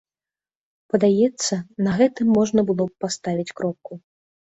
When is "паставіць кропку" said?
3.09-3.93